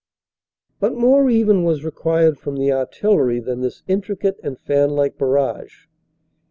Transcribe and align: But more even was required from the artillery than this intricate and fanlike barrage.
But 0.79 0.95
more 0.95 1.29
even 1.29 1.63
was 1.63 1.85
required 1.85 2.39
from 2.39 2.55
the 2.57 2.71
artillery 2.71 3.39
than 3.39 3.61
this 3.61 3.83
intricate 3.87 4.39
and 4.43 4.59
fanlike 4.59 5.15
barrage. 5.15 5.85